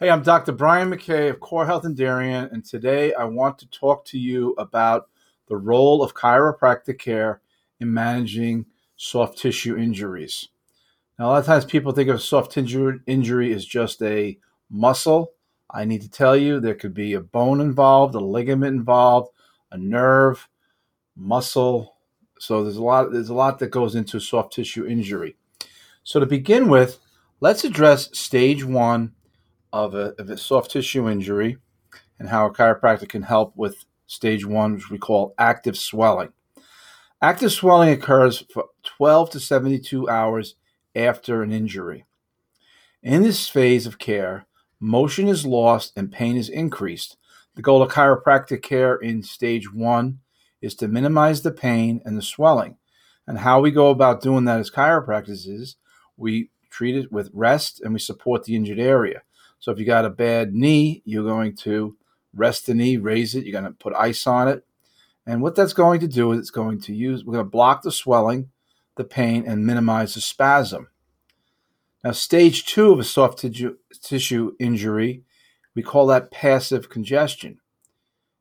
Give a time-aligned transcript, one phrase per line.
[0.00, 0.52] Hey, I'm Dr.
[0.52, 4.54] Brian McKay of Core Health and Darien, and today I want to talk to you
[4.56, 5.08] about
[5.48, 7.40] the role of chiropractic care
[7.80, 10.50] in managing soft tissue injuries.
[11.18, 14.38] Now, a lot of times people think of soft tissue injury as just a
[14.70, 15.32] muscle.
[15.68, 19.32] I need to tell you there could be a bone involved, a ligament involved,
[19.72, 20.48] a nerve,
[21.16, 21.96] muscle.
[22.38, 25.34] So there's a lot there's a lot that goes into soft tissue injury.
[26.04, 27.00] So to begin with,
[27.40, 29.12] let's address stage 1
[29.72, 31.58] of a, of a soft tissue injury
[32.18, 36.32] and how a chiropractor can help with stage 1 which we call active swelling.
[37.20, 40.54] Active swelling occurs for 12 to 72 hours
[40.94, 42.04] after an injury.
[43.02, 44.46] In this phase of care,
[44.80, 47.16] motion is lost and pain is increased.
[47.54, 50.20] The goal of chiropractic care in stage one
[50.60, 52.76] is to minimize the pain and the swelling.
[53.26, 55.76] And how we go about doing that as chiropractors is
[56.16, 59.22] we treat it with rest and we support the injured area.
[59.58, 61.96] So if you got a bad knee, you're going to
[62.34, 64.64] rest the knee, raise it, you're going to put ice on it.
[65.26, 67.82] And what that's going to do is it's going to use, we're going to block
[67.82, 68.50] the swelling,
[68.96, 70.88] the pain, and minimize the spasm.
[72.02, 73.44] Now, stage two of a soft
[74.02, 75.24] tissue injury,
[75.74, 77.60] we call that passive congestion.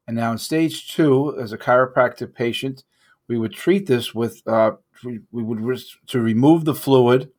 [0.07, 2.83] And now, in stage two, as a chiropractic patient,
[3.27, 4.71] we would treat this with, uh,
[5.03, 7.31] we would, to remove the fluid,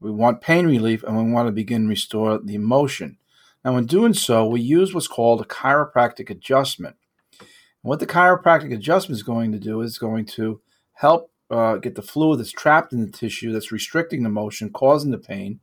[0.00, 3.18] we want pain relief, and we want to begin restore the motion.
[3.64, 6.96] Now, in doing so, we use what's called a chiropractic adjustment.
[7.38, 7.48] And
[7.82, 10.60] what the chiropractic adjustment is going to do is going to
[10.94, 15.10] help uh, get the fluid that's trapped in the tissue that's restricting the motion, causing
[15.10, 15.60] the pain,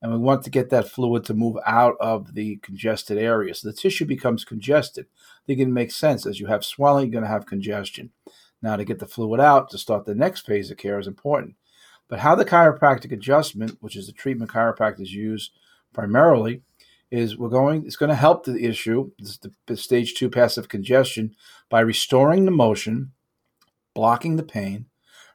[0.00, 3.54] and we want to get that fluid to move out of the congested area.
[3.54, 5.06] So the tissue becomes congested.
[5.06, 6.26] I think it makes sense.
[6.26, 8.12] As you have swelling, you're going to have congestion.
[8.62, 11.56] Now, to get the fluid out to start the next phase of care is important.
[12.08, 15.50] But how the chiropractic adjustment, which is the treatment chiropractors use
[15.92, 16.62] primarily,
[17.10, 17.84] is we're going.
[17.86, 21.34] It's going to help the issue, the, the stage two passive congestion,
[21.68, 23.12] by restoring the motion,
[23.94, 24.86] blocking the pain,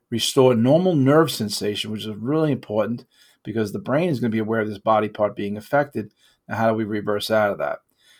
[0.10, 3.06] restore normal nerve sensation, which is really important
[3.44, 6.14] because the brain is going to be aware of this body part being affected.
[6.48, 7.80] Now, how do we reverse out of that?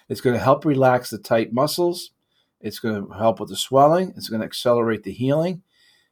[0.10, 2.12] It's going to help relax the tight muscles.
[2.60, 4.14] It's going to help with the swelling.
[4.16, 5.64] It's going to accelerate the healing,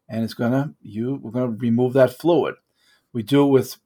[0.09, 2.55] and it's to you we're to remove that fluid.
[3.13, 3.77] We do it with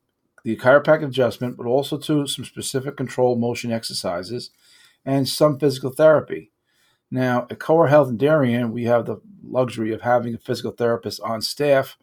[0.43, 4.51] the chiropractic adjustment, but also to some specific control motion exercises
[5.05, 6.51] and some physical therapy.
[7.11, 11.21] Now, at Core Health in Darien, we have the luxury of having a physical therapist
[11.21, 11.97] on staff.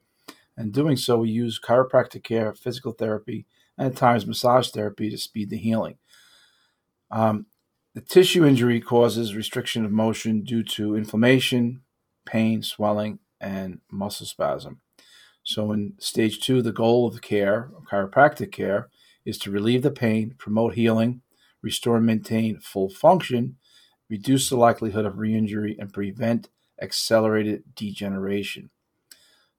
[0.56, 5.19] And doing so, we use chiropractic care, physical therapy, and at times massage therapy to
[5.19, 5.97] speed the healing.
[7.10, 7.47] Um,
[7.94, 11.82] the tissue injury causes restriction of motion due to inflammation,
[12.25, 14.80] pain, swelling, and muscle spasm.
[15.42, 18.88] So, in stage two, the goal of care, chiropractic care,
[19.24, 21.22] is to relieve the pain, promote healing,
[21.62, 23.56] restore and maintain full function,
[24.08, 26.48] reduce the likelihood of re-injury, and prevent
[26.80, 28.70] accelerated degeneration.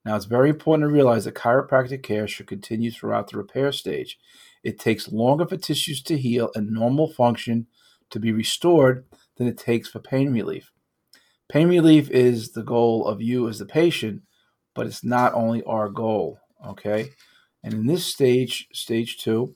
[0.04, 4.18] Now, it's very important to realize that chiropractic care should continue throughout the repair stage.
[4.64, 7.68] It takes longer for tissues to heal and normal function
[8.10, 9.06] to be restored
[9.38, 10.72] than it takes for pain relief.
[11.52, 14.22] Pain relief is the goal of you as the patient,
[14.74, 17.10] but it's not only our goal, okay?
[17.62, 19.54] And in this stage, stage two,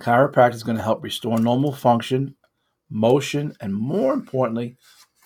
[0.00, 2.34] chiropractic is going to help restore normal function
[2.90, 4.76] motion, and more importantly,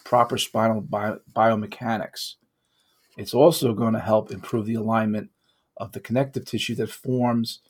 [0.05, 2.35] proper spinal bio- biomechanics.
[3.17, 5.31] It's also going to help improve the alignment
[5.79, 7.63] of the connective tissue that forms.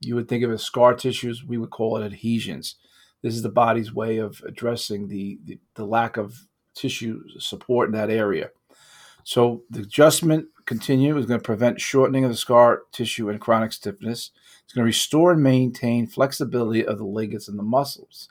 [0.00, 2.74] You would think of as scar tissues, we would call it adhesions.
[3.22, 6.46] This is the body's way of addressing the, the, the lack of
[6.78, 8.50] tissue support in that area.
[9.24, 13.72] So the adjustment continue is going to prevent shortening of the scar tissue and chronic
[13.72, 14.30] stiffness.
[14.64, 18.28] It's going to restore and maintain flexibility of the ligaments and the muscles.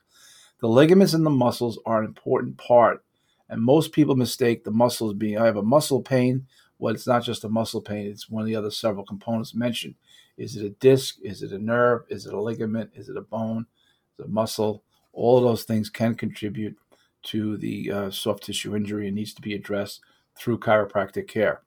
[0.59, 3.03] The ligaments and the muscles are an important part,
[3.49, 6.47] and most people mistake the muscles being I have a muscle pain.
[6.79, 9.95] Well, it's not just a muscle pain, it's one of the other several components mentioned.
[10.37, 11.17] Is it a disc?
[11.21, 12.05] Is it a nerve?
[12.09, 12.91] Is it a ligament?
[12.95, 13.65] Is it a bone?
[14.13, 14.83] Is it a muscle?
[15.13, 16.75] All of those things can contribute
[17.23, 20.01] to the uh, soft tissue injury and needs to be addressed
[20.37, 21.61] through chiropractic care.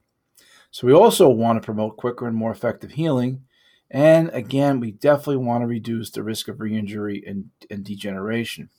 [0.71, 3.43] So we also want to promote quicker and more effective healing.
[3.91, 8.71] And again, we definitely want to reduce the risk of re-injury and, and degeneration.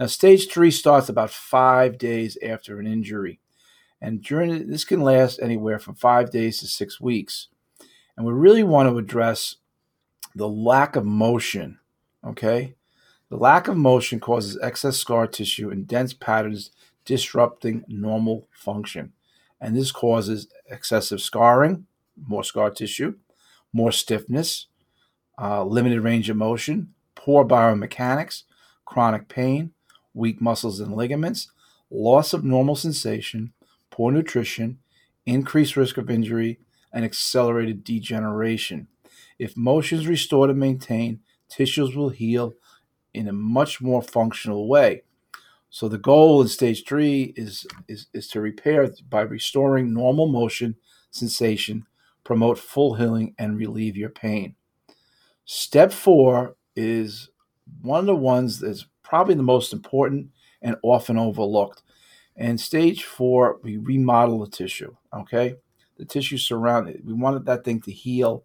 [0.00, 3.40] Now, stage three starts about five days after an injury.
[4.00, 7.48] And during this can last anywhere from five days to six weeks.
[8.16, 9.56] And we really want to address
[10.34, 11.78] the lack of motion.
[12.24, 12.74] Okay?
[13.30, 16.70] The lack of motion causes excess scar tissue and dense patterns
[17.04, 19.12] disrupting normal function.
[19.60, 21.86] And this causes excessive scarring,
[22.26, 23.16] more scar tissue,
[23.72, 24.66] more stiffness,
[25.40, 28.44] uh, limited range of motion, poor biomechanics,
[28.84, 29.72] chronic pain,
[30.14, 31.50] weak muscles and ligaments,
[31.90, 33.52] loss of normal sensation,
[33.90, 34.78] poor nutrition,
[35.26, 36.58] increased risk of injury,
[36.92, 38.88] and accelerated degeneration.
[39.38, 41.20] If motion is restored and maintained,
[41.50, 42.54] tissues will heal
[43.14, 45.02] in a much more functional way.
[45.70, 50.76] So the goal in stage three is, is, is to repair by restoring normal motion,
[51.10, 51.86] sensation,
[52.24, 54.54] promote full healing, and relieve your pain.
[55.44, 57.30] Step four is
[57.82, 60.28] one of the ones that's probably the most important
[60.62, 61.82] and often overlooked.
[62.36, 64.94] And stage four, we remodel the tissue.
[65.12, 65.56] Okay,
[65.96, 67.02] the tissue surrounding.
[67.04, 68.44] We wanted that thing to heal,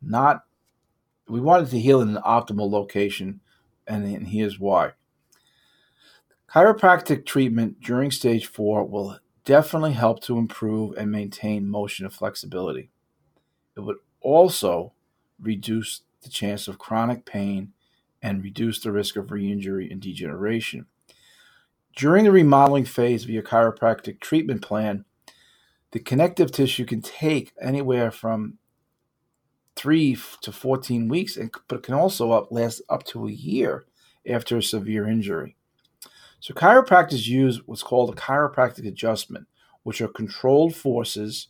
[0.00, 0.44] not.
[1.28, 3.40] We wanted to heal in an optimal location,
[3.86, 4.92] and, here's why.
[6.48, 12.90] Chiropractic treatment during stage four will definitely help to improve and maintain motion and flexibility.
[13.76, 14.92] It would also
[15.40, 17.72] reduce the chance of chronic pain
[18.22, 20.86] and reduce the risk of re-injury and degeneration.
[21.94, 25.04] During the remodeling phase of your chiropractic treatment plan,
[25.92, 28.58] the connective tissue can take anywhere from
[29.84, 31.36] three to 14 weeks,
[31.68, 33.84] but can also up, last up to a year
[34.26, 35.56] after a severe injury.
[36.40, 39.46] So, chiropractors use what's called a chiropractic adjustment,
[39.82, 41.48] which are controlled forces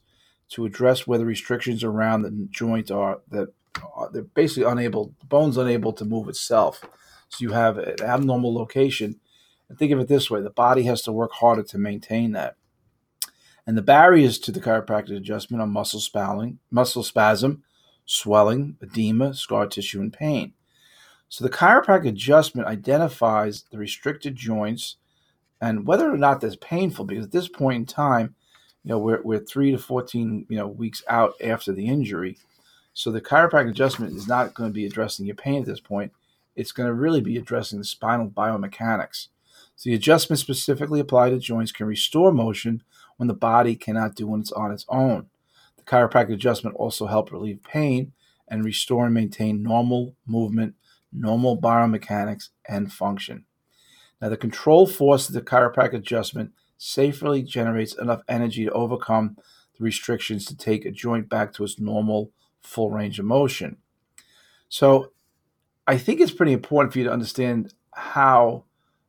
[0.49, 3.55] to address where the restrictions around the joint are that
[3.97, 6.83] uh, they're basically unable, the bone's unable to move itself.
[7.29, 9.21] So you have an abnormal location.
[9.69, 12.57] And think of it this way the body has to work harder to maintain that.
[13.65, 17.63] And the barriers to the chiropractic adjustment are muscle spasm, muscle spasm,
[18.05, 20.53] swelling, edema, scar tissue, and pain.
[21.29, 24.97] So the chiropractic adjustment identifies the restricted joints
[25.61, 28.35] and whether or not that's painful, because at this point in time,
[28.85, 32.39] you know, we're, we're three to 14, you know, weeks out after the injury.
[32.93, 36.13] So the chiropractic adjustment is not going to be addressing your pain at this point.
[36.55, 39.29] It's going to really be addressing the spinal biomechanics.
[39.77, 42.83] So the adjustment specifically applied to joints can restore motion
[43.17, 45.29] when the body cannot do when it's on its own.
[45.85, 48.13] The chiropractic adjustment also help relieve pain
[48.49, 50.75] and restore and maintain normal movement,
[51.13, 53.45] normal biomechanics, and function.
[54.21, 59.37] Now, the control force of the chiropractic adjustment safely generates enough energy to overcome
[59.77, 62.31] the restrictions to take a joint back to its normal
[62.63, 63.79] full range of motion.
[64.69, 65.13] So
[65.87, 68.65] I think it's pretty important for you to understand how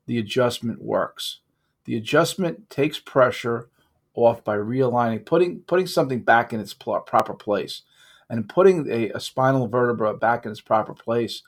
[0.06, 1.39] the adjustment works.
[1.86, 3.69] The adjustment takes pressure
[4.16, 7.82] off by realigning, putting putting something back in its pl- proper place,
[8.30, 11.44] and putting a, a spinal vertebra back in its proper place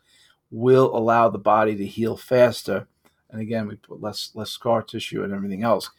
[0.52, 2.88] will allow the body to heal faster.
[3.30, 5.90] And again, we put less less scar tissue and everything else.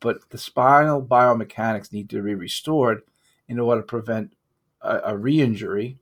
[0.00, 3.02] But the spinal biomechanics need to be restored
[3.48, 4.34] in order to prevent
[4.82, 5.98] a, a re-injury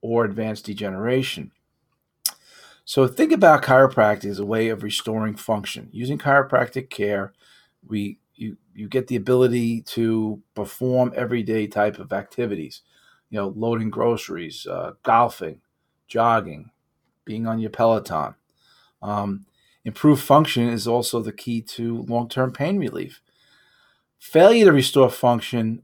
[0.00, 1.50] or advanced degeneration.
[2.86, 5.88] So think about chiropractic as a way of restoring function.
[5.92, 7.32] Using chiropractic care,
[7.86, 12.82] we you you get the ability to perform everyday type of activities,
[13.30, 15.60] you know, loading groceries, uh, golfing,
[16.08, 16.70] jogging,
[17.24, 18.34] being on your Peloton.
[19.02, 19.46] Um,
[19.84, 23.20] improved function is also the key to long-term pain relief.
[24.18, 25.82] Failure to restore function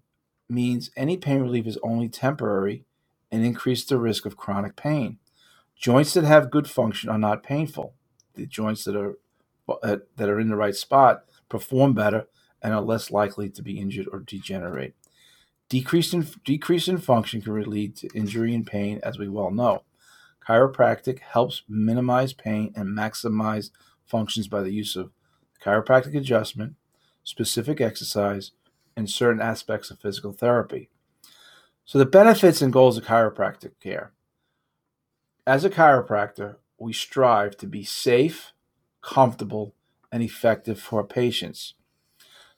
[0.49, 2.85] means any pain relief is only temporary
[3.31, 5.19] and increase the risk of chronic pain.
[5.77, 7.95] Joints that have good function are not painful.
[8.35, 9.19] The joints that are
[9.83, 12.27] uh, that are in the right spot perform better
[12.63, 14.95] and are less likely to be injured or degenerate.
[15.69, 19.85] Decrease in, decrease in function can lead to injury and pain, as we well know.
[20.47, 23.71] Chiropractic helps minimize pain and maximize
[24.05, 25.13] functions by the use of
[25.65, 26.75] chiropractic adjustment,
[27.23, 28.51] specific exercise,
[28.97, 30.89] and certain aspects of physical therapy.
[31.85, 34.13] So, the benefits and goals of chiropractic care.
[35.47, 38.53] As a chiropractor, we strive to be safe,
[39.03, 39.75] comfortable,
[40.11, 41.75] and effective for our patients.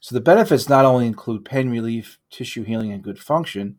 [0.03, 3.77] So, the benefits not only include pain relief, tissue healing, and good function,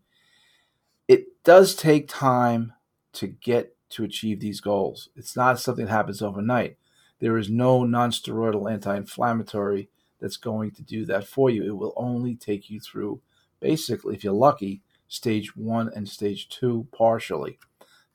[1.06, 2.72] it does take time
[3.12, 5.10] to get to achieve these goals.
[5.18, 6.78] It's not something that happens overnight.
[7.20, 9.90] There is no nonsteroidal anti inflammatory
[10.22, 11.66] that's going to do that for you.
[11.66, 13.20] It will only take you through,
[13.60, 17.60] basically, if you're lucky, stage one and stage two partially.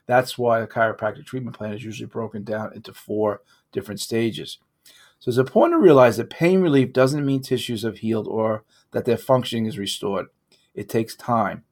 [0.07, 4.57] That's why a chiropractic treatment plan is usually broken down into four different stages.
[5.19, 9.05] So it's important to realize that pain relief doesn't mean tissues have healed or that
[9.05, 10.27] their functioning is restored.
[10.75, 11.65] It takes time.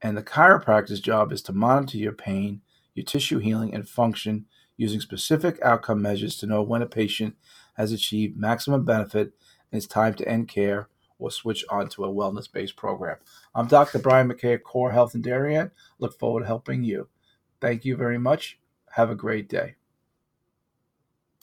[0.00, 2.60] And the chiropractor's job is to monitor your pain,
[2.94, 7.36] your tissue healing, and function using specific outcome measures to know when a patient
[7.74, 9.32] has achieved maximum benefit
[9.70, 10.88] and it's time to end care
[11.18, 13.16] or switch on to a wellness based program.
[13.54, 13.98] I'm Dr.
[13.98, 15.70] Brian McKay at Core Health and Darien.
[15.98, 17.08] Look forward to helping you.
[17.60, 18.58] Thank you very much.
[18.92, 19.76] Have a great day.